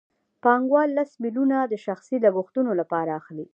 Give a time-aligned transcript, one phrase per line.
[0.43, 3.45] پانګوال لس میلیونه د شخصي لګښتونو لپاره اخلي